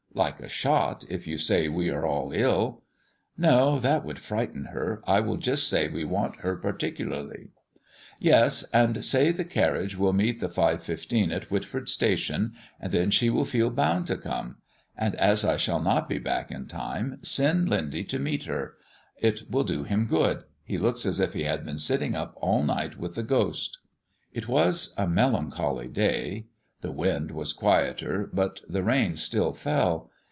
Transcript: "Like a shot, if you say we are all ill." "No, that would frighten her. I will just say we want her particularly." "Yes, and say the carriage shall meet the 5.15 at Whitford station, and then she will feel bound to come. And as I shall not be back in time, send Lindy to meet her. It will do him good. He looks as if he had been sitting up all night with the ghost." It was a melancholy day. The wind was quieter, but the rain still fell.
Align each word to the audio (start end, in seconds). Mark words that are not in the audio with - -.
"Like 0.13 0.41
a 0.41 0.49
shot, 0.49 1.05
if 1.09 1.25
you 1.25 1.37
say 1.37 1.69
we 1.69 1.89
are 1.89 2.05
all 2.05 2.33
ill." 2.33 2.83
"No, 3.37 3.79
that 3.79 4.03
would 4.03 4.19
frighten 4.19 4.65
her. 4.65 5.01
I 5.07 5.21
will 5.21 5.37
just 5.37 5.69
say 5.69 5.87
we 5.87 6.03
want 6.03 6.41
her 6.41 6.57
particularly." 6.57 7.47
"Yes, 8.19 8.65
and 8.73 9.05
say 9.05 9.31
the 9.31 9.45
carriage 9.45 9.91
shall 9.93 10.11
meet 10.11 10.41
the 10.41 10.49
5.15 10.49 11.31
at 11.33 11.49
Whitford 11.49 11.87
station, 11.87 12.51
and 12.77 12.91
then 12.91 13.09
she 13.09 13.29
will 13.29 13.45
feel 13.45 13.69
bound 13.69 14.05
to 14.07 14.17
come. 14.17 14.57
And 14.97 15.15
as 15.15 15.45
I 15.45 15.55
shall 15.55 15.81
not 15.81 16.09
be 16.09 16.19
back 16.19 16.51
in 16.51 16.67
time, 16.67 17.19
send 17.21 17.69
Lindy 17.69 18.03
to 18.03 18.19
meet 18.19 18.43
her. 18.43 18.73
It 19.17 19.49
will 19.49 19.63
do 19.63 19.83
him 19.85 20.07
good. 20.07 20.43
He 20.65 20.77
looks 20.77 21.05
as 21.05 21.21
if 21.21 21.31
he 21.33 21.43
had 21.43 21.63
been 21.63 21.79
sitting 21.79 22.15
up 22.15 22.33
all 22.35 22.63
night 22.63 22.97
with 22.97 23.15
the 23.15 23.23
ghost." 23.23 23.77
It 24.33 24.49
was 24.49 24.93
a 24.97 25.07
melancholy 25.07 25.87
day. 25.87 26.47
The 26.81 26.91
wind 26.91 27.29
was 27.29 27.53
quieter, 27.53 28.27
but 28.33 28.61
the 28.67 28.81
rain 28.81 29.15
still 29.15 29.53
fell. 29.53 30.09